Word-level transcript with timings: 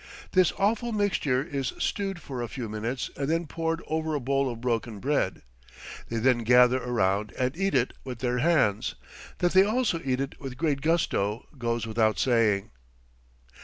This 0.31 0.51
awful 0.57 0.91
mixture 0.93 1.43
is 1.43 1.73
stewed 1.77 2.19
for 2.19 2.41
a 2.41 2.47
few 2.47 2.67
minutes 2.67 3.11
and 3.15 3.27
then 3.29 3.45
poured 3.45 3.83
over 3.85 4.15
a 4.15 4.19
bowl 4.19 4.49
of 4.49 4.59
broken 4.59 4.97
bread; 4.99 5.43
they 6.09 6.17
then 6.17 6.39
gather 6.39 6.81
around 6.81 7.31
and 7.37 7.55
eat 7.55 7.75
it 7.75 7.93
with 8.03 8.17
their 8.17 8.39
hands 8.39 8.95
that 9.37 9.51
they 9.51 9.61
also 9.63 10.01
eat 10.03 10.19
it 10.19 10.39
with 10.41 10.57
great 10.57 10.81
gusto 10.81 11.45
goes 11.55 11.85
without 11.85 12.17
saying. 12.17 12.71